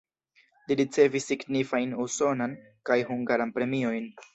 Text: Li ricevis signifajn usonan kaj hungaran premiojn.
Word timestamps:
Li 0.71 0.77
ricevis 0.79 1.29
signifajn 1.33 1.95
usonan 2.07 2.59
kaj 2.91 3.01
hungaran 3.13 3.59
premiojn. 3.61 4.15